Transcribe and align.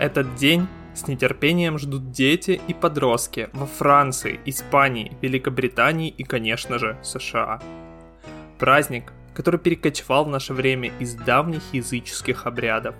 Этот 0.00 0.34
день 0.34 0.66
с 0.94 1.08
нетерпением 1.08 1.78
ждут 1.78 2.10
дети 2.10 2.58
и 2.66 2.72
подростки 2.72 3.50
во 3.52 3.66
Франции, 3.66 4.40
Испании, 4.46 5.12
Великобритании 5.20 6.08
и, 6.08 6.24
конечно 6.24 6.78
же, 6.78 6.98
США. 7.02 7.60
Праздник, 8.58 9.12
который 9.34 9.60
перекочевал 9.60 10.24
в 10.24 10.28
наше 10.28 10.54
время 10.54 10.90
из 11.00 11.14
давних 11.14 11.74
языческих 11.74 12.46
обрядов. 12.46 12.94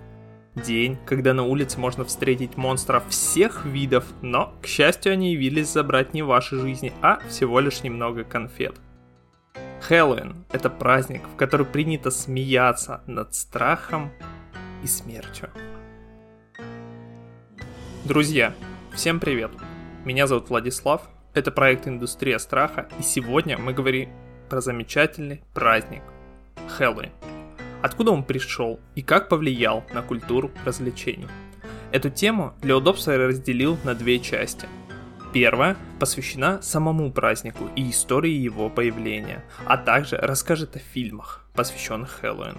День, 0.54 0.98
когда 1.06 1.32
на 1.32 1.44
улице 1.44 1.80
можно 1.80 2.04
встретить 2.04 2.58
монстров 2.58 3.08
всех 3.08 3.64
видов, 3.64 4.04
но, 4.20 4.52
к 4.60 4.66
счастью, 4.66 5.14
они 5.14 5.32
явились 5.32 5.72
забрать 5.72 6.12
не 6.12 6.20
ваши 6.20 6.58
жизни, 6.58 6.92
а 7.00 7.20
всего 7.30 7.60
лишь 7.60 7.82
немного 7.82 8.24
конфет. 8.24 8.74
Хэллоуин– 9.80 10.44
это 10.52 10.68
праздник, 10.68 11.22
в 11.32 11.36
который 11.36 11.64
принято 11.64 12.10
смеяться 12.10 13.00
над 13.06 13.34
страхом 13.34 14.10
и 14.84 14.86
смертью. 14.86 15.48
Друзья, 18.10 18.54
всем 18.92 19.20
привет! 19.20 19.52
Меня 20.04 20.26
зовут 20.26 20.50
Владислав, 20.50 21.02
это 21.32 21.52
проект 21.52 21.86
«Индустрия 21.86 22.38
страха», 22.38 22.88
и 22.98 23.04
сегодня 23.04 23.56
мы 23.56 23.72
говорим 23.72 24.10
про 24.48 24.60
замечательный 24.60 25.44
праздник– 25.54 26.02
Хэллоуин. 26.68 27.12
Откуда 27.82 28.10
он 28.10 28.24
пришел 28.24 28.80
и 28.96 29.02
как 29.02 29.28
повлиял 29.28 29.84
на 29.94 30.02
культуру 30.02 30.50
развлечений. 30.64 31.28
Эту 31.92 32.10
тему 32.10 32.54
для 32.60 32.76
удобства 32.76 33.12
я 33.12 33.28
разделил 33.28 33.78
на 33.84 33.94
две 33.94 34.18
части. 34.18 34.66
Первая 35.32 35.76
посвящена 36.00 36.60
самому 36.62 37.12
празднику 37.12 37.70
и 37.76 37.90
истории 37.90 38.32
его 38.32 38.68
появления, 38.70 39.44
а 39.66 39.76
также 39.76 40.16
расскажет 40.16 40.74
о 40.74 40.80
фильмах, 40.80 41.46
посвященных 41.54 42.10
Хэллоуин. 42.20 42.58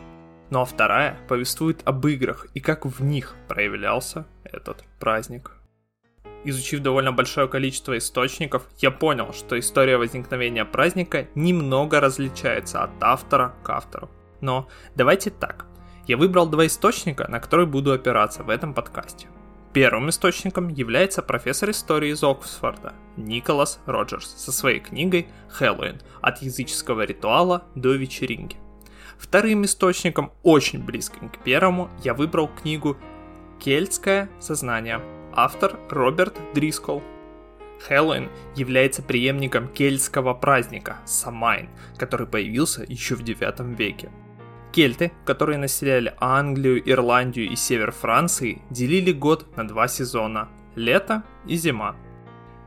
Ну 0.52 0.60
а 0.60 0.66
вторая 0.66 1.18
повествует 1.30 1.82
об 1.86 2.06
играх 2.06 2.46
и 2.54 2.60
как 2.60 2.86
в 2.86 3.02
них 3.02 3.36
проявлялся 3.48 4.28
этот 4.44 4.84
праздник. 5.00 5.54
Изучив 6.44 6.82
довольно 6.82 7.14
большое 7.14 7.48
количество 7.48 7.98
источников, 7.98 8.68
я 8.80 8.92
понял, 8.92 9.32
что 9.32 9.58
история 9.58 9.98
возникновения 9.98 10.66
праздника 10.66 11.28
немного 11.36 12.02
различается 12.02 12.84
от 12.84 12.92
автора 13.02 13.56
к 13.64 13.70
автору. 13.70 14.10
Но 14.42 14.68
давайте 14.94 15.30
так. 15.30 15.68
Я 16.06 16.18
выбрал 16.18 16.50
два 16.50 16.66
источника, 16.66 17.30
на 17.30 17.40
которые 17.40 17.68
буду 17.68 17.94
опираться 17.94 18.44
в 18.44 18.50
этом 18.50 18.74
подкасте. 18.74 19.28
Первым 19.72 20.10
источником 20.10 20.68
является 20.68 21.22
профессор 21.22 21.70
истории 21.70 22.12
из 22.12 22.24
Оксфорда 22.24 22.94
Николас 23.16 23.80
Роджерс 23.86 24.28
со 24.36 24.52
своей 24.52 24.82
книгой 24.82 25.30
«Хэллоуин. 25.48 26.02
От 26.22 26.42
языческого 26.42 27.04
ритуала 27.04 27.64
до 27.76 27.94
вечеринки». 27.94 28.58
Вторым 29.22 29.66
источником, 29.66 30.34
очень 30.42 30.84
близким 30.84 31.30
к 31.30 31.38
первому, 31.38 31.92
я 32.04 32.16
выбрал 32.16 32.48
книгу 32.50 32.98
«Кельтское 33.60 34.30
сознание». 34.40 35.00
Автор 35.32 35.80
Роберт 35.90 36.38
Дрискол. 36.56 37.04
Хэллоуин 37.88 38.30
является 38.56 39.04
преемником 39.04 39.68
кельтского 39.68 40.34
праздника 40.34 40.98
Самайн, 41.06 41.70
который 41.98 42.26
появился 42.26 42.84
еще 42.84 43.16
в 43.16 43.22
9 43.22 43.78
веке. 43.78 44.10
Кельты, 44.72 45.12
которые 45.24 45.60
населяли 45.60 46.14
Англию, 46.20 46.82
Ирландию 46.90 47.50
и 47.50 47.56
север 47.56 47.92
Франции, 47.92 48.64
делили 48.72 49.12
год 49.12 49.56
на 49.56 49.68
два 49.68 49.88
сезона– 49.88 50.50
лето 50.76 51.24
и 51.46 51.56
зима. 51.56 51.96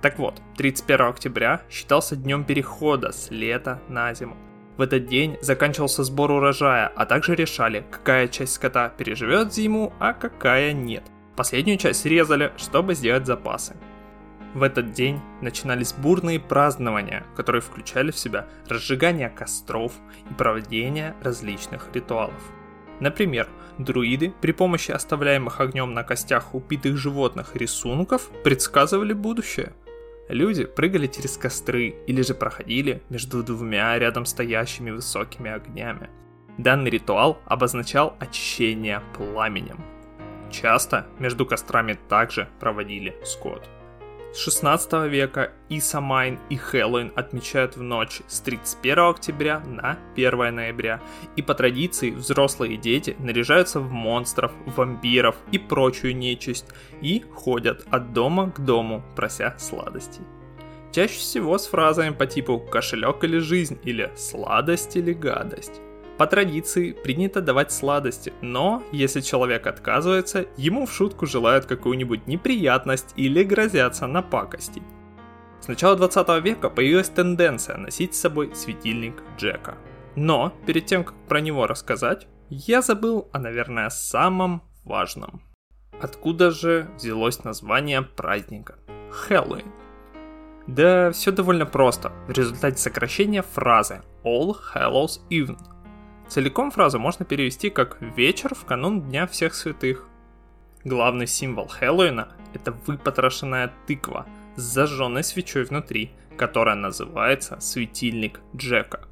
Так 0.01 0.19
вот, 0.19 0.41
31 0.57 1.07
октября 1.07 1.63
считался 1.69 2.15
днем 2.15 2.45
перехода 2.45 3.11
с 3.11 3.31
лета 3.31 3.83
на 3.89 4.15
зиму. 4.15 4.37
В 4.77 4.81
этот 4.81 5.07
день 5.07 5.37
заканчивался 5.41 6.03
сбор 6.03 6.33
урожая, 6.33 6.89
а 6.89 7.07
также 7.07 7.37
решали, 7.37 7.87
какая 7.91 8.27
часть 8.27 8.55
скота 8.55 8.89
переживет 8.89 9.53
зиму, 9.53 9.93
а 10.01 10.13
какая 10.13 10.73
нет. 10.73 11.05
Последнюю 11.37 11.79
часть 11.79 12.05
резали, 12.07 12.53
чтобы 12.57 12.95
сделать 12.95 13.27
запасы. 13.27 13.77
В 14.53 14.63
этот 14.63 14.93
день 14.93 15.21
начинались 15.41 15.93
бурные 15.93 16.41
празднования, 16.41 17.25
которые 17.37 17.63
включали 17.63 18.11
в 18.11 18.19
себя 18.19 18.47
разжигание 18.69 19.29
костров 19.29 19.93
и 20.31 20.35
проведение 20.35 21.15
различных 21.23 21.89
ритуалов. 21.93 22.41
Например, 23.01 23.49
друиды 23.79 24.33
при 24.41 24.53
помощи 24.53 24.93
оставляемых 24.93 25.61
огнем 25.61 25.93
на 25.93 26.05
костях 26.05 26.55
убитых 26.55 26.97
животных 26.97 27.57
рисунков 27.57 28.31
предсказывали 28.43 29.13
будущее– 29.13 29.73
Люди 30.29 30.65
прыгали 30.65 31.07
через 31.07 31.37
костры 31.37 31.95
или 32.07 32.23
же 32.23 32.35
проходили 32.35 33.03
между 33.11 33.43
двумя 33.43 33.99
рядом 33.99 34.25
стоящими 34.25 34.91
высокими 34.91 35.51
огнями. 35.51 36.09
Данный 36.57 36.91
ритуал 36.91 37.39
обозначал 37.45 38.17
очищение 38.21 39.03
пламенем. 39.17 39.85
Часто 40.51 41.07
между 41.19 41.45
кострами 41.45 41.99
также 42.09 42.49
проводили 42.61 43.15
скот. 43.25 43.69
С 44.35 44.39
16 44.39 45.09
века 45.09 45.53
и 45.69 45.79
Самайн, 45.79 46.41
и 46.51 46.57
Хэллоуин 46.57 47.13
отмечают 47.15 47.77
в 47.77 47.83
ночь 47.83 48.21
с 48.27 48.41
31 48.41 48.99
октября 48.99 49.61
на 49.61 49.97
1 50.17 50.53
ноября. 50.53 51.01
И 51.37 51.43
по 51.43 51.55
традиции 51.55 52.11
взрослые 52.11 52.77
дети 52.77 53.15
наряжаются 53.21 53.79
в 53.79 53.93
монстров, 53.93 54.51
вампиров 54.67 55.37
и 55.53 55.59
прочую 55.59 56.17
нечисть 56.17 56.67
и 57.01 57.25
ходят 57.33 57.87
от 57.93 58.13
дома 58.13 58.51
к 58.51 58.59
дому, 58.59 59.05
прося 59.15 59.55
сладостей. 59.57 60.25
Чаще 60.91 61.15
всего 61.15 61.57
с 61.57 61.69
фразами 61.69 62.13
по 62.13 62.27
типу 62.27 62.59
«кошелек 62.59 63.23
или 63.23 63.39
жизнь» 63.39 63.79
или 63.85 64.11
«сладость 64.17 64.97
или 64.97 65.13
гадость». 65.13 65.81
По 66.17 66.29
традиции 66.29 66.93
принято 66.93 67.41
давать 67.41 67.73
сладости, 67.73 68.33
но 68.41 68.85
если 68.93 69.21
человек 69.21 69.67
отказывается, 69.67 70.47
ему 70.57 70.87
в 70.87 70.93
шутку 70.93 71.27
желают 71.27 71.67
какую-нибудь 71.67 72.29
неприятность 72.29 73.13
или 73.17 73.43
грозятся 73.43 74.07
напакостить. 74.07 74.85
С 75.61 75.67
начала 75.67 75.97
20 75.97 76.45
века 76.45 76.71
появилась 76.71 77.09
тенденция 77.09 77.79
носить 77.79 78.15
с 78.15 78.21
собой 78.21 78.55
светильник 78.55 79.23
Джека. 79.39 79.77
Но 80.15 80.53
перед 80.67 80.87
тем, 80.87 81.03
как 81.03 81.17
про 81.27 81.41
него 81.41 81.67
рассказать, 81.67 82.29
я 82.49 82.81
забыл 82.81 83.29
о, 83.33 83.41
наверное, 83.41 83.91
самом 83.91 84.63
важном. 84.85 85.43
Откуда 86.01 86.53
же 86.53 86.89
взялось 86.97 87.43
название 87.43 88.03
праздника? 88.03 88.77
Хэллоуин. 89.11 89.73
Да 90.69 91.11
все 91.11 91.33
довольно 91.33 91.67
просто, 91.67 92.13
в 92.29 92.31
результате 92.31 92.77
сокращения 92.77 93.43
фразы 93.43 94.03
All 94.23 94.55
Hallows 94.75 95.21
Eve– 95.29 95.57
Целиком 96.35 96.73
фразу 96.73 96.99
можно 96.99 97.25
перевести 97.25 97.71
как 97.71 97.97
«вечер 98.01 98.57
в 98.57 98.65
канун 98.65 99.03
Дня 99.03 99.29
всех 99.29 99.55
святых». 99.55 100.09
Главный 100.83 101.29
символ 101.29 101.69
Хэллоуина– 101.69 102.27
это 102.55 102.73
выпотрошенная 102.73 103.73
тыква 103.87 104.27
с 104.57 104.63
зажженной 104.63 105.23
свечой 105.23 105.63
внутри, 105.63 106.11
которая 106.37 106.75
называется 106.75 107.61
«светильник 107.61 108.41
Джека». 108.57 109.07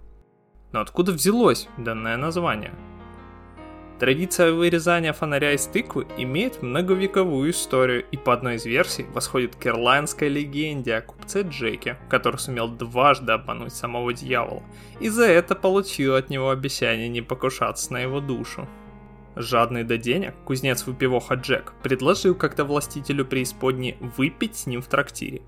Но 0.72 0.80
откуда 0.80 1.12
взялось 1.12 1.68
данное 1.78 2.16
название– 2.16 2.74
Традиция 4.02 4.50
вырезания 4.50 5.12
фонаря 5.12 5.52
из 5.52 5.64
тыквы 5.66 6.08
имеет 6.18 6.60
многовековую 6.60 7.52
историю 7.52 8.04
и 8.10 8.16
по 8.16 8.32
одной 8.32 8.56
из 8.56 8.64
версий 8.64 9.06
восходит 9.14 9.54
к 9.54 9.64
ирландской 9.64 10.28
легенде 10.28 10.96
о 10.96 11.02
купце 11.02 11.42
Джеке, 11.42 11.96
который 12.08 12.38
сумел 12.38 12.66
дважды 12.66 13.30
обмануть 13.30 13.72
самого 13.72 14.12
дьявола, 14.12 14.64
и 14.98 15.08
за 15.08 15.26
это 15.26 15.54
получил 15.54 16.16
от 16.16 16.30
него 16.30 16.50
обещание 16.50 17.08
не 17.08 17.22
покушаться 17.22 17.92
на 17.92 18.00
его 18.00 18.18
душу. 18.18 18.68
Жадный 19.36 19.84
до 19.84 19.96
денег, 19.98 20.34
кузнец 20.44 20.84
выпивоха 20.84 21.34
Джек 21.36 21.72
предложил 21.84 22.34
как-то 22.34 22.64
властителю 22.64 23.24
преисподней 23.24 23.98
выпить 24.16 24.56
с 24.56 24.66
ним 24.66 24.82
в 24.82 24.88
трактире. 24.88 25.42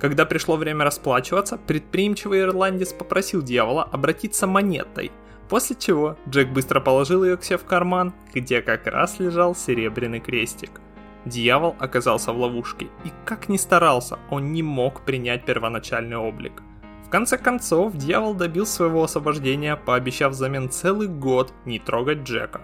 Когда 0.00 0.24
пришло 0.24 0.56
время 0.56 0.84
расплачиваться, 0.84 1.58
предприимчивый 1.58 2.40
ирландец 2.40 2.92
попросил 2.92 3.40
дьявола 3.40 3.84
обратиться 3.84 4.48
монетой– 4.48 5.12
После 5.48 5.76
чего 5.76 6.16
Джек 6.28 6.48
быстро 6.48 6.80
положил 6.80 7.24
ее 7.24 7.36
к 7.36 7.44
себе 7.44 7.58
в 7.58 7.64
карман, 7.64 8.14
где 8.32 8.62
как 8.62 8.86
раз 8.86 9.18
лежал 9.20 9.54
серебряный 9.54 10.20
крестик. 10.20 10.80
Дьявол 11.26 11.76
оказался 11.78 12.32
в 12.32 12.38
ловушке, 12.38 12.86
и 13.04 13.12
как 13.24 13.48
ни 13.48 13.56
старался, 13.56 14.18
он 14.30 14.52
не 14.52 14.62
мог 14.62 15.02
принять 15.02 15.44
первоначальный 15.44 16.16
облик. 16.16 16.62
В 17.06 17.10
конце 17.10 17.38
концов, 17.38 17.94
дьявол 17.96 18.34
добил 18.34 18.66
своего 18.66 19.04
освобождения, 19.04 19.76
пообещав 19.76 20.32
взамен 20.32 20.70
целый 20.70 21.08
год 21.08 21.52
не 21.64 21.78
трогать 21.78 22.24
Джека, 22.24 22.60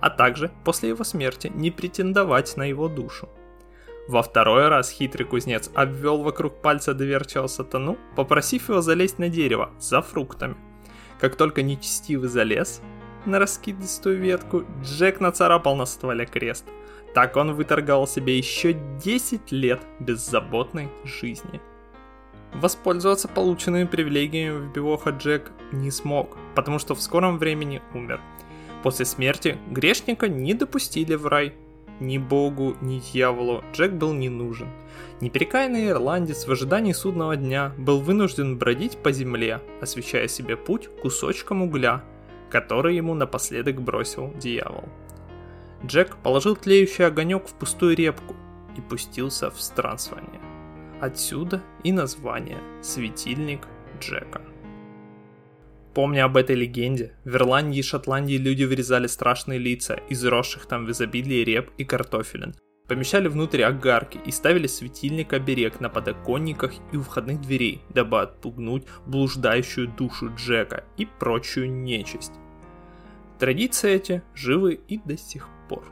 а 0.00 0.10
также 0.10 0.50
после 0.64 0.88
его 0.88 1.04
смерти 1.04 1.52
не 1.54 1.70
претендовать 1.70 2.56
на 2.56 2.64
его 2.64 2.88
душу. 2.88 3.28
Во 4.08 4.22
второй 4.22 4.68
раз 4.68 4.90
хитрый 4.90 5.26
кузнец 5.26 5.70
обвел 5.74 6.22
вокруг 6.22 6.62
пальца 6.62 6.94
доверчивого 6.94 7.46
сатану, 7.46 7.96
попросив 8.16 8.68
его 8.68 8.80
залезть 8.80 9.18
на 9.18 9.28
дерево 9.28 9.70
за 9.78 10.02
фруктами– 10.02 10.56
как 11.20 11.36
только 11.36 11.62
нечестивый 11.62 12.28
залез 12.28 12.80
на 13.26 13.38
раскидистую 13.38 14.18
ветку, 14.18 14.64
Джек 14.82 15.20
нацарапал 15.20 15.76
на 15.76 15.84
стволе 15.84 16.24
крест. 16.24 16.64
Так 17.14 17.36
он 17.36 17.52
выторговал 17.54 18.06
себе 18.06 18.38
еще 18.38 18.72
10 18.72 19.52
лет 19.52 19.82
беззаботной 19.98 20.88
жизни. 21.04 21.60
Воспользоваться 22.54 23.28
полученными 23.28 23.84
привилегиями 23.84 24.66
вбивоха 24.66 25.10
Джек 25.10 25.52
не 25.72 25.90
смог, 25.90 26.36
потому 26.54 26.78
что 26.78 26.94
в 26.94 27.02
скором 27.02 27.38
времени 27.38 27.82
умер. 27.94 28.20
После 28.82 29.04
смерти 29.04 29.58
грешника 29.70 30.28
не 30.28 30.54
допустили 30.54 31.14
в 31.14 31.26
рай. 31.26 31.54
Ни 32.00 32.18
богу, 32.18 32.76
ни 32.80 32.98
дьяволу 32.98 33.62
Джек 33.72 33.92
был 33.92 34.12
не 34.12 34.28
нужен. 34.28 34.68
Непрекаянный 35.20 35.88
ирландец 35.88 36.46
в 36.46 36.52
ожидании 36.52 36.92
судного 36.92 37.36
дня 37.36 37.72
был 37.76 38.00
вынужден 38.00 38.58
бродить 38.58 38.98
по 38.98 39.12
земле, 39.12 39.60
освещая 39.80 40.28
себе 40.28 40.56
путь 40.56 40.88
кусочком 41.02 41.62
угля, 41.62 42.02
который 42.50 42.96
ему 42.96 43.14
напоследок 43.14 43.80
бросил 43.80 44.32
дьявол. 44.34 44.88
Джек 45.84 46.16
положил 46.16 46.56
тлеющий 46.56 47.06
огонек 47.06 47.46
в 47.46 47.54
пустую 47.54 47.96
репку 47.96 48.34
и 48.76 48.80
пустился 48.80 49.50
в 49.50 49.60
странствование. 49.60 50.40
Отсюда 51.00 51.62
и 51.82 51.92
название 51.92 52.58
«Светильник 52.82 53.66
Джека». 54.00 54.42
Помня 55.94 56.24
об 56.24 56.36
этой 56.36 56.54
легенде, 56.54 57.14
в 57.24 57.34
Ирландии 57.34 57.80
и 57.80 57.82
Шотландии 57.82 58.36
люди 58.36 58.62
вырезали 58.62 59.08
страшные 59.08 59.58
лица 59.58 59.94
из 60.08 60.24
росших 60.24 60.66
там 60.66 60.86
в 60.86 60.90
изобилии 60.92 61.42
реп 61.42 61.70
и 61.78 61.84
картофелин, 61.84 62.54
помещали 62.86 63.26
внутрь 63.26 63.64
огарки 63.64 64.20
и 64.24 64.30
ставили 64.30 64.68
светильник-оберег 64.68 65.80
на 65.80 65.88
подоконниках 65.88 66.72
и 66.92 66.96
у 66.96 67.02
входных 67.02 67.40
дверей, 67.40 67.82
дабы 67.88 68.20
отпугнуть 68.20 68.84
блуждающую 69.06 69.88
душу 69.88 70.32
Джека 70.36 70.84
и 70.96 71.06
прочую 71.06 71.72
нечисть. 71.72 72.32
Традиции 73.40 73.92
эти 73.92 74.22
живы 74.32 74.80
и 74.86 74.98
до 74.98 75.16
сих 75.16 75.48
пор. 75.68 75.82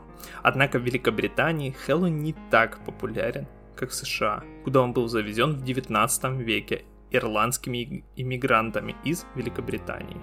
Однако 0.43 0.79
в 0.79 0.83
Великобритании 0.83 1.71
Хэллоуин 1.71 2.23
не 2.23 2.35
так 2.49 2.83
популярен, 2.85 3.47
как 3.75 3.89
в 3.89 3.95
США, 3.95 4.43
куда 4.63 4.81
он 4.81 4.93
был 4.93 5.07
завезен 5.07 5.55
в 5.55 5.63
19 5.63 6.39
веке 6.39 6.85
ирландскими 7.11 8.03
иммигрантами 8.15 8.95
из 9.03 9.25
Великобритании. 9.35 10.17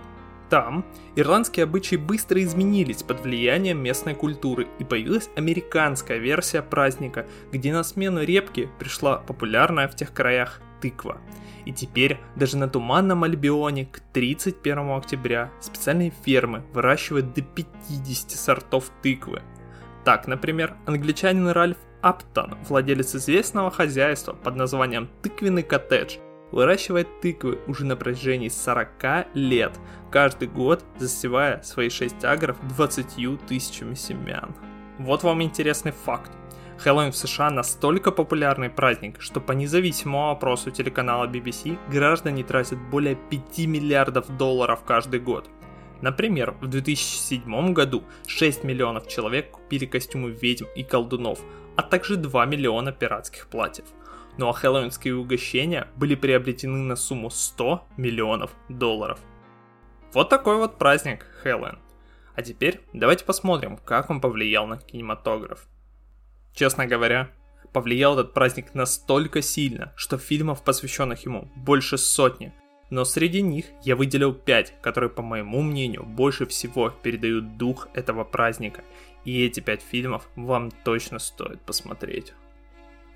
Там 0.49 0.85
ирландские 1.17 1.65
обычаи 1.65 1.97
быстро 1.97 2.41
изменились 2.43 3.03
под 3.03 3.21
влиянием 3.21 3.79
местной 3.79 4.15
культуры 4.15 4.69
и 4.79 4.85
появилась 4.85 5.29
американская 5.37 6.19
версия 6.19 6.63
праздника, 6.63 7.27
где 7.53 7.73
на 7.73 7.83
смену 7.83 8.23
репки 8.23 8.69
пришла 8.79 9.17
популярная 9.19 9.89
в 9.89 9.97
тех 9.97 10.13
краях 10.13 10.61
тыква. 10.81 11.19
И 11.65 11.73
теперь 11.73 12.19
даже 12.37 12.57
на 12.59 12.69
Туманном 12.69 13.25
Альбионе 13.25 13.87
к 13.87 13.99
31 14.13 14.91
октября 14.91 15.51
специальные 15.61 16.13
фермы 16.25 16.63
выращивают 16.73 17.35
до 17.35 17.43
50 17.43 18.31
сортов 18.31 18.93
тыквы. 19.03 19.43
Так, 20.05 20.29
например, 20.29 20.77
англичанин 20.87 21.49
Ральф 21.49 21.77
Аптон, 22.03 22.57
владелец 22.69 23.17
известного 23.17 23.73
хозяйства 23.73 24.33
под 24.33 24.55
названием 24.55 25.09
«Тыквенный 25.23 25.65
коттедж», 25.65 26.19
выращивает 26.53 27.21
тыквы 27.21 27.59
уже 27.67 27.85
на 27.85 27.97
протяжении 27.97 28.49
40 28.49 29.35
лет, 29.35 29.79
каждый 30.11 30.49
год 30.49 30.85
засевая 30.99 31.63
свои 31.63 31.89
6 31.89 32.25
агров 32.25 32.57
20 32.77 33.47
тысячами 33.47 33.95
семян. 33.95 34.55
Вот 34.99 35.23
вам 35.23 35.43
интересный 35.43 35.93
факт. 35.93 36.31
Хэллоуин 36.79 37.13
в 37.13 37.17
США 37.17 37.51
настолько 37.51 38.11
популярный 38.13 38.69
праздник, 38.69 39.21
что 39.21 39.41
по 39.41 39.53
независимому 39.53 40.31
опросу 40.31 40.71
телеканала 40.71 41.27
BBC 41.27 41.79
граждане 41.91 42.45
тратят 42.45 42.79
более 42.91 43.17
5 43.17 43.59
миллиардов 43.67 44.37
долларов 44.37 44.85
каждый 44.85 45.21
год. 45.21 45.49
Например, 46.03 46.55
в 46.61 46.67
2007 46.67 47.73
году 47.73 48.05
6 48.27 48.65
миллионов 48.65 49.09
человек 49.09 49.51
купили 49.53 49.87
костюмы 49.87 50.31
ведьм 50.31 50.67
и 50.77 50.83
колдунов, 50.83 51.41
а 51.77 51.83
также 51.83 52.17
2 52.17 52.45
миллиона 52.45 52.93
пиратских 52.93 53.47
платьев– 53.49 53.87
ну 54.39 54.49
а 54.49 54.53
хэллоуинские 54.53 55.17
угощения 55.17 55.89
были 55.97 56.15
приобретены 56.15 56.79
на 56.79 56.97
сумму 56.97 57.31
100 57.31 57.87
миллионов 57.97 58.53
долларов. 58.69 59.19
Вот 60.13 60.29
такой 60.29 60.57
вот 60.57 60.79
праздник 60.79 61.27
Хэллоуин. 61.43 61.79
А 62.35 62.43
теперь 62.43 62.81
давайте 62.93 63.25
посмотрим, 63.25 63.79
как 63.79 64.11
он 64.11 64.21
повлиял 64.21 64.67
на 64.67 64.79
кинематограф. 64.79 65.67
Честно 66.55 66.87
говоря, 66.87 67.31
повлиял 67.73 68.19
этот 68.19 68.35
праздник 68.35 68.75
настолько 68.75 69.43
сильно, 69.43 69.93
что 69.97 70.19
фильмов, 70.19 70.63
посвященных 70.63 71.25
ему, 71.25 71.51
больше 71.57 71.99
сотни. 71.99 72.53
Но 72.89 73.05
среди 73.05 73.43
них 73.43 73.67
я 73.83 73.97
выделил 73.97 74.33
5, 74.33 74.81
которые, 74.81 75.11
по 75.11 75.23
моему 75.23 75.61
мнению, 75.61 76.05
больше 76.05 76.47
всего 76.47 76.91
передают 76.91 77.57
дух 77.57 77.89
этого 77.95 78.25
праздника. 78.25 78.85
И 79.25 79.45
эти 79.45 79.61
5 79.61 79.83
фильмов 79.83 80.29
вам 80.37 80.71
точно 80.71 81.19
стоит 81.19 81.61
посмотреть. 81.63 82.33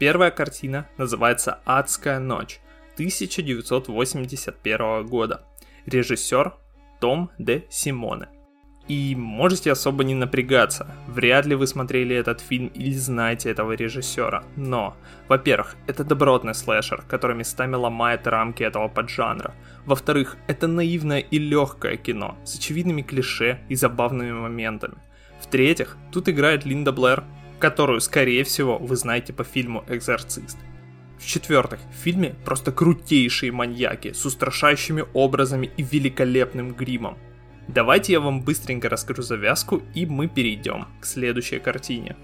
Первая 0.00 0.30
картина 0.30 0.86
называется 0.96 1.60
«Адская 1.66 2.18
ночь» 2.20 2.60
1981 2.94 5.06
года. 5.06 5.44
Режиссер 5.84 6.54
Том 7.00 7.30
де 7.36 7.66
Симоне. 7.68 8.28
И 8.88 9.14
можете 9.14 9.70
особо 9.70 10.04
не 10.04 10.14
напрягаться, 10.14 10.86
вряд 11.06 11.44
ли 11.44 11.54
вы 11.54 11.66
смотрели 11.66 12.16
этот 12.16 12.40
фильм 12.40 12.68
или 12.68 12.94
знаете 12.94 13.50
этого 13.50 13.72
режиссера. 13.72 14.42
Но, 14.56 14.96
во-первых, 15.28 15.76
это 15.86 16.02
добротный 16.02 16.54
слэшер, 16.54 17.04
который 17.06 17.36
местами 17.36 17.74
ломает 17.74 18.26
рамки 18.26 18.62
этого 18.62 18.88
поджанра. 18.88 19.54
Во-вторых, 19.84 20.38
это 20.46 20.66
наивное 20.66 21.20
и 21.20 21.38
легкое 21.38 21.98
кино 21.98 22.38
с 22.44 22.56
очевидными 22.56 23.02
клише 23.02 23.60
и 23.68 23.74
забавными 23.74 24.32
моментами. 24.32 24.96
В-третьих, 25.42 25.98
тут 26.10 26.30
играет 26.30 26.64
Линда 26.64 26.90
Блэр, 26.90 27.22
которую, 27.60 28.00
скорее 28.00 28.42
всего, 28.42 28.78
вы 28.78 28.96
знаете 28.96 29.32
по 29.32 29.44
фильму 29.44 29.84
«Экзорцист». 29.86 30.58
В-четвертых, 31.20 31.78
в 31.92 32.02
фильме 32.02 32.34
просто 32.44 32.72
крутейшие 32.72 33.52
маньяки 33.52 34.12
с 34.12 34.24
устрашающими 34.24 35.04
образами 35.12 35.70
и 35.76 35.82
великолепным 35.82 36.72
гримом. 36.72 37.18
Давайте 37.68 38.14
я 38.14 38.20
вам 38.20 38.40
быстренько 38.40 38.88
расскажу 38.88 39.22
завязку 39.22 39.82
и 39.94 40.06
мы 40.06 40.26
перейдем 40.26 40.86
к 41.00 41.04
следующей 41.04 41.58
картине. 41.58 42.16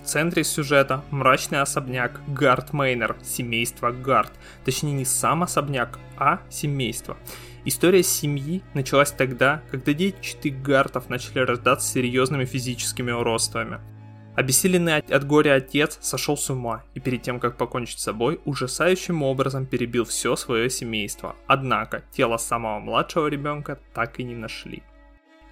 В 0.00 0.06
центре 0.06 0.44
сюжета 0.44 1.04
мрачный 1.10 1.60
особняк 1.60 2.20
Гард 2.28 2.72
Мейнер, 2.72 3.16
семейство 3.24 3.90
Гард. 3.90 4.32
Точнее 4.64 4.92
не 4.92 5.04
сам 5.04 5.42
особняк, 5.42 5.98
а 6.16 6.40
семейство. 6.48 7.16
История 7.64 8.04
семьи 8.04 8.62
началась 8.74 9.10
тогда, 9.10 9.62
когда 9.72 9.92
дети 9.92 10.48
Гартов 10.48 11.08
начали 11.08 11.40
рождаться 11.40 11.88
с 11.88 11.92
серьезными 11.92 12.44
физическими 12.44 13.10
уродствами– 13.10 13.80
Обессиленный 14.36 14.98
от 14.98 15.26
горя 15.26 15.54
отец 15.54 15.98
сошел 16.02 16.36
с 16.36 16.50
ума 16.50 16.84
и 16.92 17.00
перед 17.00 17.22
тем, 17.22 17.40
как 17.40 17.56
покончить 17.56 17.98
с 17.98 18.02
собой, 18.02 18.38
ужасающим 18.44 19.22
образом 19.22 19.64
перебил 19.64 20.04
все 20.04 20.36
свое 20.36 20.68
семейство. 20.68 21.36
Однако 21.46 22.04
тело 22.12 22.36
самого 22.36 22.78
младшего 22.78 23.28
ребенка 23.28 23.80
так 23.94 24.20
и 24.20 24.24
не 24.24 24.34
нашли. 24.34 24.82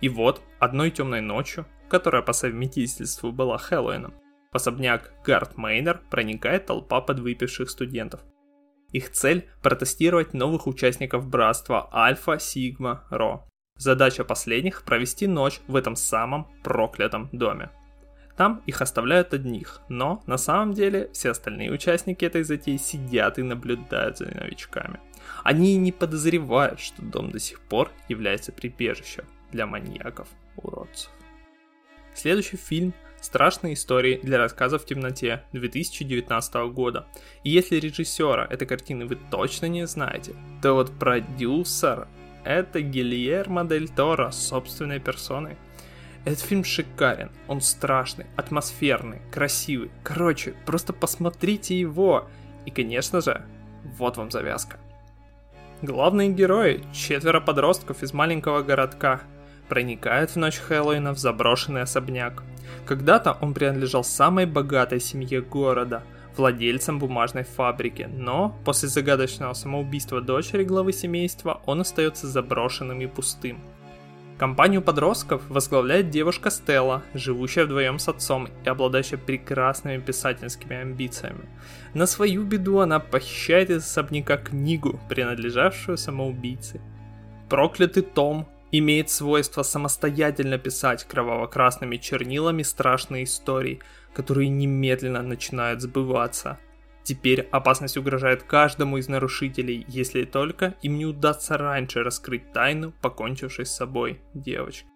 И 0.03 0.11
вот, 0.11 0.43
одной 0.59 0.91
темной 0.91 1.23
ночью, 1.23 1.65
которая 1.89 2.21
по 2.21 2.35
совместительству 2.35 3.33
была 3.33 3.57
Хэллоуином, 3.57 4.13
в 4.53 4.57
особняк 4.57 5.15
Гард 5.25 5.57
Мейнер 5.57 6.03
проникает 6.11 6.67
толпа 6.67 7.01
подвыпивших 7.01 7.71
студентов. 7.71 8.21
Их 8.93 9.11
цель– 9.13 9.49
протестировать 9.63 10.35
новых 10.35 10.67
участников 10.67 11.27
братства 11.27 11.89
Альфа 11.91 12.39
Сигма 12.39 13.05
Ро. 13.11 13.49
Задача 13.79 14.25
последних– 14.25 14.83
провести 14.85 15.27
ночь 15.27 15.61
в 15.69 15.75
этом 15.75 15.97
самом 15.97 16.49
проклятом 16.63 17.31
доме. 17.33 17.71
Там 18.37 18.63
их 18.67 18.83
оставляют 18.83 19.33
одних, 19.33 19.81
но 19.89 20.23
на 20.27 20.39
самом 20.39 20.75
деле 20.75 21.09
все 21.13 21.31
остальные 21.31 21.71
участники 21.71 22.25
этой 22.25 22.43
затеи 22.43 22.77
сидят 22.77 23.39
и 23.39 23.43
наблюдают 23.43 24.19
за 24.19 24.27
новичками. 24.27 24.99
Они 25.45 25.77
не 25.77 25.93
подозревают, 25.93 26.81
что 26.81 27.01
дом 27.03 27.31
до 27.31 27.39
сих 27.39 27.61
пор 27.61 27.93
является 28.09 28.51
прибежищем 28.51 29.25
для 29.53 29.67
маньяков-уродцев. 29.67 31.11
Следующий 32.15 32.57
фильм 32.57 32.93
«Страшные 33.21 33.75
истории 33.75 34.21
для 34.23 34.39
рассказа 34.39 34.79
в 34.79 34.85
темноте» 34.85 35.45
2019 35.53 36.55
года. 36.73 37.07
И 37.43 37.51
если 37.51 37.77
режиссера 37.77 38.47
этой 38.51 38.67
картины 38.67 39.07
вы 39.07 39.17
точно 39.31 39.67
не 39.67 39.87
знаете, 39.87 40.35
то 40.61 40.75
вот 40.75 40.93
продюсер 40.99 42.07
это 42.45 42.83
Гильермо 42.83 43.65
Дель 43.65 43.89
Торо 43.89 44.31
собственной 44.31 45.01
персоной. 45.01 45.57
Этот 46.25 46.41
фильм 46.41 46.65
шикарен, 46.65 47.31
он 47.49 47.61
страшный, 47.61 48.27
атмосферный, 48.37 49.21
красивый. 49.31 49.91
Короче, 50.03 50.55
просто 50.65 50.93
посмотрите 50.93 51.79
его. 51.79 52.29
И, 52.65 52.71
конечно 52.71 53.21
же, 53.21 53.45
вот 53.99 54.17
вам 54.17 54.31
завязка. 54.31 54.79
Главные 55.83 56.31
герои, 56.31 56.83
четверо 56.95 57.41
подростков 57.41 58.03
из 58.03 58.15
маленького 58.15 58.63
городка, 58.63 59.21
проникают 59.69 60.31
в 60.31 60.37
ночь 60.37 60.57
Хэллоуина 60.57 61.13
в 61.13 61.19
заброшенный 61.19 61.83
особняк. 61.83 62.43
Когда-то 62.87 63.37
он 63.41 63.53
принадлежал 63.53 64.03
самой 64.03 64.47
богатой 64.47 65.01
семье 65.01 65.43
города, 65.43 66.03
владельцам 66.37 66.99
бумажной 66.99 67.45
фабрики, 67.45 68.09
но 68.11 68.57
после 68.65 68.89
загадочного 68.89 69.53
самоубийства 69.53 70.21
дочери 70.21 70.65
главы 70.65 70.93
семейства 70.93 71.61
он 71.67 71.83
остается 71.83 72.27
заброшенным 72.29 73.01
и 73.01 73.07
пустым. 73.07 73.61
Компанию 74.39 74.83
подростков 74.83 75.43
возглавляет 75.49 76.11
девушка 76.11 76.51
Стелла, 76.51 77.05
живущая 77.15 77.67
вдвоем 77.67 78.01
с 78.01 78.09
отцом 78.09 78.49
и 78.65 78.69
обладающая 78.69 79.17
прекрасными 79.17 80.01
писательскими 80.01 80.77
амбициями. 80.77 81.49
На 81.95 82.07
свою 82.07 82.43
беду 82.43 82.81
она 82.81 82.99
похищает 82.99 83.71
из 83.71 83.85
особняка 83.85 84.37
книгу, 84.37 84.99
принадлежавшую 85.09 85.97
самоубийце. 85.97 86.81
Проклятый 87.49 88.03
Том 88.03 88.49
имеет 88.73 89.09
свойство 89.09 89.63
самостоятельно 89.63 90.59
писать 90.59 91.05
кроваво-красными 91.05 91.97
чернилами 91.99 92.65
страшные 92.65 93.25
истории, 93.25 93.81
которые 94.15 94.49
немедленно 94.49 95.23
начинают 95.23 95.81
сбываться. 95.81 96.59
Теперь 97.05 97.43
опасность 97.53 97.99
угрожает 97.99 98.45
каждому 98.45 98.97
из 98.97 99.09
нарушителей, 99.09 99.85
если 99.89 100.25
только 100.25 100.75
им 100.83 100.97
не 100.97 101.05
удастся 101.05 101.59
раньше 101.59 102.03
раскрыть 102.03 102.51
тайну, 102.53 102.95
покончившей 103.03 103.67
с 103.67 103.77
собой 103.77 104.23
девочки. 104.33 104.89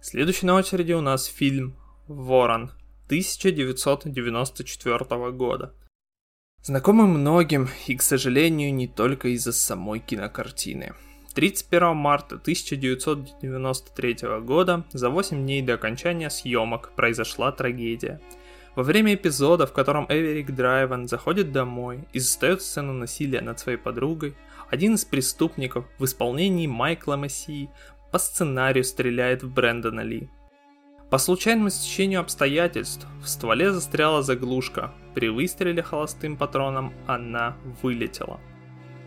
Следующий 0.00 0.46
на 0.46 0.54
очереди 0.54 0.92
у 0.92 1.00
нас 1.00 1.24
фильм 1.26 1.76
«Ворон» 2.06 2.70
1994 3.06 5.32
года. 5.32 5.74
Знакомый 6.62 7.06
многим 7.06 7.68
и, 7.88 7.96
к 7.96 8.02
сожалению, 8.02 8.72
не 8.72 8.86
только 8.86 9.26
из-за 9.28 9.52
самой 9.52 9.98
кинокартины. 9.98 10.94
31 11.34 11.96
марта 11.96 12.36
1993 12.36 14.16
года, 14.42 14.84
за 14.92 15.10
8 15.10 15.42
дней 15.42 15.62
до 15.62 15.74
окончания 15.74 16.30
съемок, 16.30 16.92
произошла 16.94 17.50
трагедия. 17.50 18.20
Во 18.74 18.82
время 18.82 19.14
эпизода, 19.14 19.66
в 19.66 19.72
котором 19.72 20.06
Эверик 20.08 20.54
Драйвен 20.54 21.06
заходит 21.06 21.52
домой 21.52 22.04
и 22.12 22.18
застает 22.18 22.62
сцену 22.62 22.94
насилия 22.94 23.42
над 23.42 23.58
своей 23.58 23.76
подругой, 23.76 24.34
один 24.70 24.94
из 24.94 25.04
преступников 25.04 25.84
в 25.98 26.04
исполнении 26.06 26.66
Майкла 26.66 27.14
Мессии 27.14 27.68
по 28.10 28.18
сценарию 28.18 28.84
стреляет 28.84 29.42
в 29.42 29.52
Брэндона 29.52 30.00
Ли. 30.00 30.30
По 31.10 31.18
случайному 31.18 31.68
стечению 31.68 32.20
обстоятельств 32.20 33.06
в 33.22 33.28
стволе 33.28 33.70
застряла 33.70 34.22
заглушка. 34.22 34.94
При 35.14 35.28
выстреле 35.28 35.82
холостым 35.82 36.38
патроном 36.38 36.94
она 37.06 37.58
вылетела. 37.82 38.40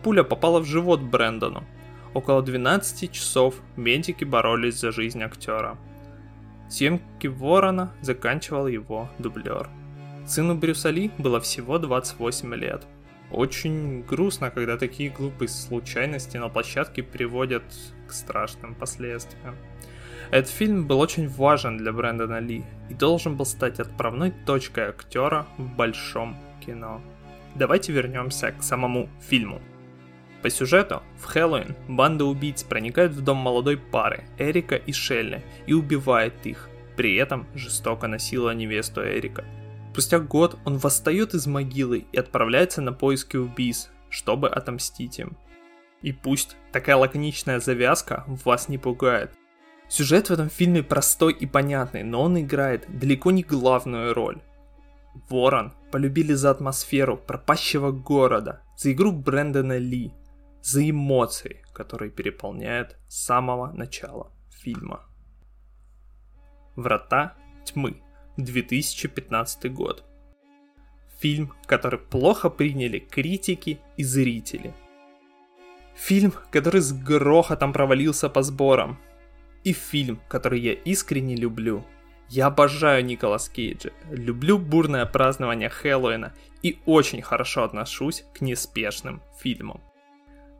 Пуля 0.04 0.22
попала 0.22 0.60
в 0.60 0.64
живот 0.64 1.00
Брэндону. 1.00 1.64
Около 2.14 2.42
12 2.42 3.10
часов 3.10 3.56
медики 3.74 4.22
боролись 4.22 4.78
за 4.78 4.92
жизнь 4.92 5.20
актера. 5.20 5.76
Съемки 6.68 7.26
Ворона 7.26 7.92
заканчивал 8.00 8.66
его 8.66 9.08
дублер. 9.18 9.68
Сыну 10.26 10.56
Брюса 10.56 10.90
Ли 10.90 11.10
было 11.18 11.40
всего 11.40 11.78
28 11.78 12.54
лет. 12.54 12.86
Очень 13.30 14.02
грустно, 14.02 14.50
когда 14.50 14.76
такие 14.76 15.10
глупые 15.10 15.48
случайности 15.48 16.36
на 16.36 16.48
площадке 16.48 17.02
приводят 17.02 17.64
к 18.08 18.12
страшным 18.12 18.74
последствиям. 18.74 19.56
Этот 20.30 20.50
фильм 20.50 20.86
был 20.86 20.98
очень 21.00 21.28
важен 21.28 21.76
для 21.76 21.92
Брэндона 21.92 22.40
Ли 22.40 22.64
и 22.90 22.94
должен 22.94 23.36
был 23.36 23.46
стать 23.46 23.78
отправной 23.78 24.32
точкой 24.44 24.88
актера 24.88 25.46
в 25.58 25.76
большом 25.76 26.36
кино. 26.64 27.00
Давайте 27.54 27.92
вернемся 27.92 28.52
к 28.52 28.62
самому 28.62 29.08
фильму. 29.20 29.60
По 30.46 30.50
сюжету, 30.50 31.02
в 31.18 31.24
Хэллоуин 31.24 31.74
банда 31.88 32.24
убийц 32.24 32.62
проникает 32.62 33.10
в 33.10 33.20
дом 33.20 33.38
молодой 33.38 33.76
пары 33.76 34.28
Эрика 34.38 34.76
и 34.76 34.92
Шелли 34.92 35.44
и 35.66 35.72
убивает 35.72 36.46
их, 36.46 36.68
при 36.96 37.16
этом 37.16 37.48
жестоко 37.56 38.06
насилуя 38.06 38.54
невесту 38.54 39.04
Эрика. 39.04 39.44
Спустя 39.90 40.20
год 40.20 40.56
он 40.64 40.78
восстает 40.78 41.34
из 41.34 41.48
могилы 41.48 42.06
и 42.12 42.16
отправляется 42.16 42.80
на 42.80 42.92
поиски 42.92 43.36
убийц, 43.36 43.90
чтобы 44.08 44.48
отомстить 44.48 45.18
им. 45.18 45.36
И 46.00 46.12
пусть 46.12 46.56
такая 46.70 46.94
лаконичная 46.94 47.58
завязка 47.58 48.22
вас 48.28 48.68
не 48.68 48.78
пугает, 48.78 49.32
Сюжет 49.88 50.28
в 50.28 50.32
этом 50.32 50.48
фильме 50.48 50.84
простой 50.84 51.32
и 51.32 51.46
понятный, 51.46 52.04
но 52.04 52.22
он 52.22 52.38
играет 52.38 52.86
далеко 52.86 53.32
не 53.32 53.42
главную 53.42 54.14
роль. 54.14 54.40
Ворон 55.28 55.72
полюбили 55.90 56.34
за 56.34 56.50
атмосферу 56.50 57.16
пропащего 57.16 57.90
города, 57.90 58.62
за 58.76 58.92
игру 58.92 59.10
Брэндона 59.10 59.78
Ли, 59.78 60.12
за 60.66 60.90
эмоции, 60.90 61.62
которые 61.72 62.10
переполняют 62.10 62.96
с 63.06 63.24
самого 63.24 63.70
начала 63.72 64.32
фильма. 64.50 65.06
Врата 66.74 67.36
тьмы, 67.64 68.02
2015 68.36 69.72
год. 69.72 70.04
Фильм, 71.20 71.52
который 71.66 72.00
плохо 72.00 72.50
приняли 72.50 72.98
критики 72.98 73.78
и 73.96 74.02
зрители. 74.02 74.74
Фильм, 75.94 76.34
который 76.50 76.80
с 76.80 76.92
грохотом 76.92 77.72
провалился 77.72 78.28
по 78.28 78.42
сборам, 78.42 78.98
и 79.62 79.72
фильм, 79.72 80.20
который 80.28 80.58
я 80.58 80.72
искренне 80.72 81.36
люблю. 81.36 81.86
Я 82.28 82.46
обожаю 82.46 83.04
Николас 83.04 83.48
Кейджа, 83.48 83.92
люблю 84.10 84.58
бурное 84.58 85.06
празднование 85.06 85.68
Хэллоуина 85.68 86.34
и 86.62 86.80
очень 86.86 87.22
хорошо 87.22 87.62
отношусь 87.62 88.24
к 88.34 88.40
неспешным 88.40 89.22
фильмам. 89.40 89.80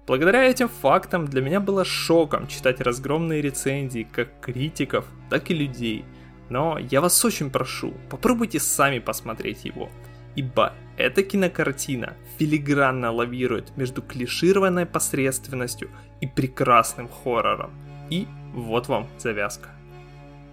Благодаря 0.06 0.44
этим 0.44 0.68
фактам 0.68 1.26
для 1.26 1.42
меня 1.42 1.58
было 1.58 1.84
шоком 1.84 2.46
читать 2.46 2.80
разгромные 2.80 3.42
рецензии 3.42 4.06
как 4.10 4.40
критиков, 4.40 5.04
так 5.30 5.50
и 5.50 5.54
людей. 5.54 6.04
Но 6.48 6.78
я 6.78 7.00
вас 7.00 7.24
очень 7.24 7.50
прошу, 7.50 7.92
попробуйте 8.08 8.60
сами 8.60 9.00
посмотреть 9.00 9.64
его, 9.64 9.90
ибо 10.36 10.74
эта 10.96 11.24
кинокартина 11.24 12.12
филигранно 12.38 13.10
лавирует 13.10 13.76
между 13.76 14.00
клишированной 14.00 14.86
посредственностью 14.86 15.90
и 16.20 16.28
прекрасным 16.28 17.08
хоррором. 17.08 17.72
И 18.08 18.28
вот 18.54 18.86
вам 18.86 19.08
завязка. 19.18 19.70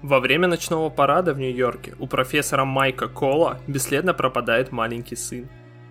Во 0.02 0.20
время 0.20 0.48
ночного 0.48 0.90
парада 0.90 1.34
в 1.34 1.40
Нью-Йорке 1.40 1.94
у 2.00 2.08
профессора 2.08 2.66
Майка 2.66 3.08
Кола 3.08 3.60
бесследно 3.68 4.16
пропадает 4.16 4.72
маленький 4.72 5.16
сын. 5.16 5.48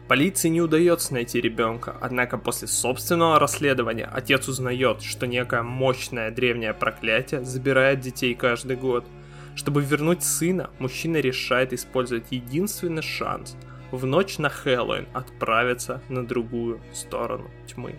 Полиции 0.08 0.48
не 0.48 0.60
удается 0.60 1.14
найти 1.14 1.40
ребенка, 1.40 1.96
однако 2.00 2.36
после 2.36 2.68
собственного 2.68 3.38
расследования 3.38 4.08
отец 4.12 4.48
узнает, 4.48 5.02
что 5.02 5.26
некое 5.26 5.62
мощное 5.62 6.30
древнее 6.30 6.74
проклятие 6.74 7.44
забирает 7.44 8.00
детей 8.00 8.34
каждый 8.34 8.76
год. 8.76 9.06
Чтобы 9.54 9.82
вернуть 9.82 10.22
сына, 10.22 10.70
мужчина 10.78 11.18
решает 11.18 11.72
использовать 11.72 12.26
единственный 12.30 13.02
шанс– 13.02 13.56
в 13.90 14.06
ночь 14.06 14.38
на 14.38 14.48
Хэллоуин 14.48 15.06
отправиться 15.12 16.00
на 16.08 16.26
другую 16.26 16.80
сторону 16.94 17.50
тьмы. 17.66 17.94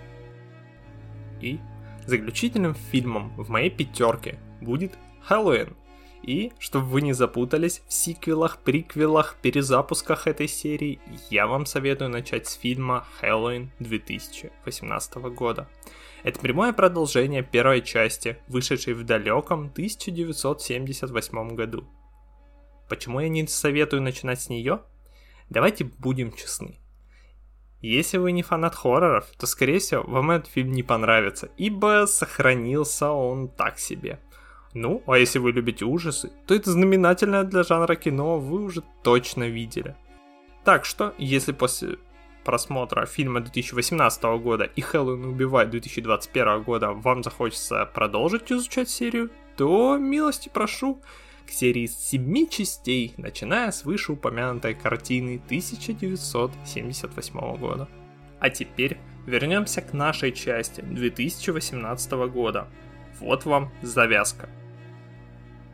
И 1.39 1.59
Заключительным 2.05 2.75
фильмом 2.75 3.33
в 3.37 3.49
моей 3.49 3.69
пятерке 3.69 4.37
будет 4.61 4.93
Хэллоуин. 5.21 5.75
И, 6.23 6.53
чтобы 6.57 6.85
вы 6.85 7.01
не 7.01 7.11
запутались 7.11 7.83
в 7.87 7.93
сиквелах, 7.93 8.59
приквелах, 8.59 9.35
перезапусках 9.41 10.25
этой 10.25 10.47
серии, 10.47 11.01
я 11.29 11.47
вам 11.47 11.65
советую 11.65 12.09
начать 12.09 12.47
с 12.47 12.53
фильма 12.53 13.05
Хэллоуин 13.19 13.71
2018 13.79 15.15
года. 15.35 15.67
Это 16.23 16.39
прямое 16.39 16.71
продолжение 16.71 17.43
первой 17.43 17.81
части, 17.81 18.37
вышедшей 18.47 18.93
в 18.93 19.03
далеком 19.03 19.65
1978 19.73 21.55
году. 21.55 21.83
Почему 22.87 23.19
я 23.19 23.27
не 23.27 23.45
советую 23.45 24.01
начинать 24.01 24.41
с 24.41 24.47
нее? 24.47 24.81
Давайте 25.49 25.83
будем 25.83 26.31
честны. 26.31 26.79
Если 27.81 28.17
вы 28.17 28.31
не 28.31 28.43
фанат 28.43 28.75
хорроров, 28.75 29.29
то, 29.37 29.45
скорее 29.45 29.79
всего, 29.79 30.03
вам 30.03 30.31
этот 30.31 30.49
фильм 30.49 30.71
не 30.71 30.83
понравится, 30.83 31.49
ибо 31.57 32.05
сохранился 32.07 33.11
он 33.11 33.49
так 33.49 33.77
себе. 33.77 34.21
Ну, 34.73 35.03
а 35.05 35.17
если 35.17 35.39
вы 35.39 35.51
любите 35.51 35.85
ужасы, 35.85 36.31
то 36.47 36.55
это 36.55 36.71
знаменательное 36.71 37.43
для 37.43 37.63
жанра 37.63 37.95
кино 37.95 38.39
вы 38.39 38.63
уже 38.63 38.81
точно 39.03 39.43
видели. 39.43 39.95
Так 40.63 40.85
что, 40.85 41.13
если 41.17 41.51
после 41.51 41.97
просмотра 42.43 43.05
фильма 43.05 43.41
2018 43.41 44.23
года 44.41 44.63
и 44.63 44.81
Хэллоуин 44.81 45.25
убивает 45.25 45.69
2021 45.69 46.63
года 46.63 46.91
вам 46.91 47.21
захочется 47.23 47.85
продолжить 47.85 48.51
изучать 48.51 48.89
серию, 48.89 49.29
то 49.57 49.97
милости 49.97 50.49
прошу, 50.51 50.99
к 51.45 51.51
серии 51.51 51.83
из 51.83 51.95
семи 51.97 52.49
частей, 52.49 53.13
начиная 53.17 53.71
с 53.71 53.85
вышеупомянутой 53.85 54.73
картины 54.73 55.39
1978 55.45 57.57
года. 57.57 57.87
А 58.39 58.49
теперь 58.49 58.97
вернемся 59.25 59.81
к 59.81 59.93
нашей 59.93 60.31
части 60.31 60.81
2018 60.81 62.11
года. 62.29 62.67
Вот 63.19 63.45
вам 63.45 63.71
завязка. 63.81 64.49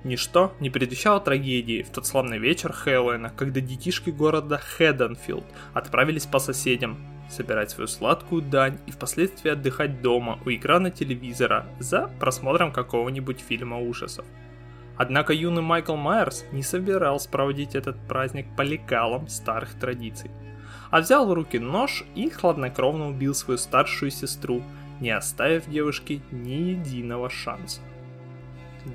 Ничто 0.04 0.54
не 0.60 0.70
предвещало 0.70 1.20
трагедии 1.20 1.84
в 1.84 1.90
тот 1.90 2.08
славный 2.08 2.38
вечер 2.38 2.72
Хэллоуина, 2.72 3.32
когда 3.36 3.60
детишки 3.60 4.12
города 4.12 4.58
Хэдденфилд 4.58 5.46
отправились 5.74 6.26
по 6.26 6.40
соседям 6.40 6.98
собирать 7.30 7.70
свою 7.70 7.88
сладкую 7.88 8.42
дань 8.42 8.80
и 8.88 8.92
впоследствии 8.92 9.52
отдыхать 9.52 10.02
дома 10.02 10.40
у 10.46 10.50
экрана 10.50 10.90
телевизора 10.90 11.68
за 11.80 12.10
просмотром 12.20 12.72
какого-нибудь 12.72 13.40
фильма 13.40 13.78
ужасов. 13.78 14.26
Однако 14.98 15.34
юный 15.34 15.62
Майкл 15.62 15.96
Майерс 15.96 16.46
не 16.52 16.64
собирался 16.64 17.30
проводить 17.30 17.76
этот 17.76 17.98
праздник 18.08 18.48
по 18.58 18.64
лекалам 18.64 19.28
старых 19.28 19.76
традиций, 19.76 20.32
а 20.92 21.00
взял 21.02 21.28
в 21.28 21.34
руки 21.34 21.60
нож 21.60 22.04
и 22.16 22.30
хладнокровно 22.30 23.10
убил 23.10 23.34
свою 23.34 23.58
старшую 23.58 24.12
сестру, 24.12 24.64
не 25.00 25.12
оставив 25.12 25.70
девушке 25.70 26.22
ни 26.32 26.72
единого 26.72 27.30
шанса. 27.30 27.80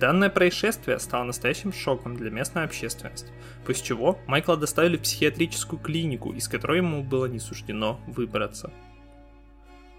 Данное 0.01 0.29
происшествие 0.29 0.99
стало 0.99 1.23
настоящим 1.23 1.73
шоком 1.73 2.17
для 2.17 2.31
местной 2.31 2.65
общественности, 2.65 3.29
после 3.65 3.85
чего 3.85 4.19
Майкла 4.27 4.57
доставили 4.57 4.97
в 4.97 5.03
психиатрическую 5.03 5.79
клинику, 5.79 6.33
из 6.33 6.49
которой 6.49 6.79
ему 6.79 7.05
было 7.05 7.27
не 7.27 7.39
суждено 7.39 8.01
выбраться. 8.09 8.73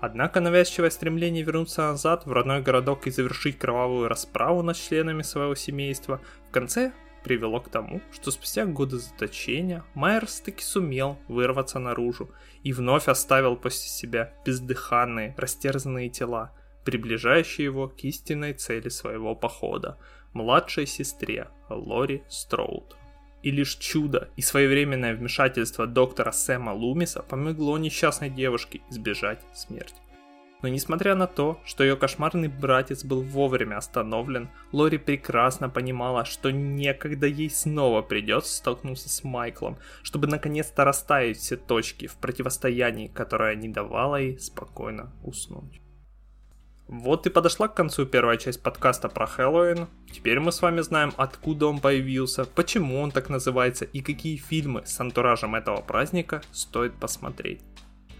Однако 0.02 0.42
навязчивое 0.42 0.90
стремление 0.90 1.44
вернуться 1.44 1.84
назад 1.84 2.26
в 2.26 2.34
родной 2.34 2.62
городок 2.62 3.08
и 3.08 3.12
завершить 3.12 3.58
кровавую 3.58 4.10
расправу 4.10 4.62
над 4.64 4.76
членами 4.76 5.22
своего 5.22 5.56
семейства 5.56 6.20
в 6.50 6.52
конце 6.52 6.92
привело 7.24 7.62
к 7.62 7.70
тому, 7.70 8.02
что 8.12 8.32
спустя 8.32 8.66
годы 8.66 8.98
заточения 8.98 9.86
Майерс 9.94 10.42
таки 10.42 10.62
сумел 10.62 11.18
вырваться 11.30 11.80
наружу 11.80 12.32
и 12.64 12.74
вновь 12.74 13.08
оставил 13.08 13.56
после 13.56 13.88
себя 13.88 14.34
бездыханные, 14.46 15.34
растерзанные 15.38 16.10
тела, 16.10 16.52
приближающие 16.86 17.66
его 17.66 17.90
к 17.90 18.04
истинной 18.04 18.54
цели 18.54 18.90
своего 18.90 19.36
похода– 19.36 19.98
младшей 20.36 20.86
сестре 20.86 21.48
Лори 21.70 22.24
Строуд. 22.30 22.96
И 23.42 23.52
лишь 23.52 23.76
чудо 23.76 24.30
и 24.36 24.42
своевременное 24.42 25.16
вмешательство 25.16 25.88
доктора 25.88 26.32
Сэма 26.32 26.72
Лумиса 26.72 27.22
помогло 27.22 27.78
несчастной 27.78 28.30
девушке 28.30 28.82
избежать 28.90 29.42
смерти. 29.54 29.96
Но 30.62 30.70
несмотря 30.70 31.16
на 31.16 31.28
то, 31.28 31.60
что 31.64 31.84
ее 31.84 31.96
кошмарный 31.96 32.48
братец 32.48 33.04
был 33.04 33.22
вовремя 33.22 33.78
остановлен, 33.78 34.50
Лори 34.72 34.98
прекрасно 34.98 35.70
понимала, 35.70 36.26
что 36.26 36.50
некогда 36.50 37.28
ей 37.28 37.52
снова 37.52 38.02
придется 38.02 38.56
столкнуться 38.56 39.10
с 39.10 39.24
Майклом, 39.24 39.78
чтобы 40.02 40.28
наконец-то 40.28 40.84
расставить 40.84 41.38
все 41.38 41.56
точки 41.56 42.08
в 42.08 42.16
противостоянии, 42.16 43.08
которое 43.08 43.56
не 43.56 43.70
давало 43.70 44.16
ей 44.16 44.40
спокойно 44.40 45.14
уснуть. 45.24 45.85
Вот 46.88 47.26
и 47.26 47.32
подошла 47.32 47.68
к 47.68 47.74
концу 47.74 48.06
первая 48.06 48.38
часть 48.38 48.62
подкаста 48.62 49.10
про 49.10 49.26
Хэллоуин. 49.26 49.88
Теперь 50.12 50.40
мы 50.40 50.52
с 50.52 50.62
вами 50.62 50.82
знаем, 50.82 51.14
откуда 51.18 51.66
он 51.66 51.80
появился, 51.80 52.46
почему 52.46 53.02
он 53.02 53.10
так 53.10 53.30
называется 53.30 53.86
и 53.86 54.02
какие 54.02 54.38
фильмы 54.38 54.84
с 54.86 55.00
антуражем 55.00 55.56
этого 55.56 55.82
праздника 55.82 56.44
стоит 56.52 56.94
посмотреть. 56.94 57.62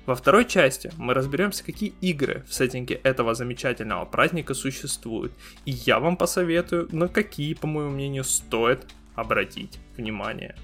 Во 0.08 0.16
второй 0.16 0.46
части 0.46 0.92
мы 0.98 1.14
разберемся, 1.14 1.64
какие 1.64 1.94
игры 2.02 2.44
в 2.48 2.54
сеттинге 2.54 2.96
этого 2.96 3.34
замечательного 3.34 4.06
праздника 4.06 4.54
существуют, 4.54 5.34
и 5.66 5.72
я 5.72 6.00
вам 6.00 6.18
посоветую, 6.18 6.88
на 6.92 7.08
какие, 7.08 7.54
по 7.56 7.66
моему 7.68 7.92
мнению, 7.92 8.24
стоит 8.24 8.86
обратить 9.16 9.80
внимание. 9.98 10.56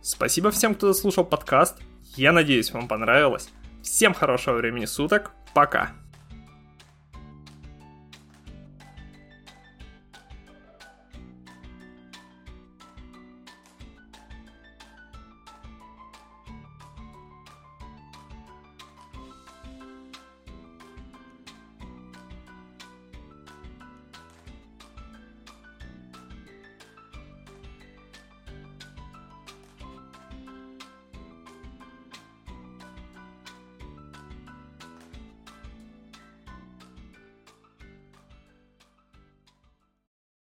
Спасибо 0.00 0.50
всем, 0.50 0.74
кто 0.74 0.88
дослушал 0.88 1.24
подкаст, 1.24 1.80
я 2.16 2.32
надеюсь, 2.32 2.72
вам 2.72 2.88
понравилось. 2.88 3.48
Всем 3.82 4.14
хорошего 4.14 4.56
времени 4.56 4.84
суток, 4.84 5.32
пока! 5.54 6.01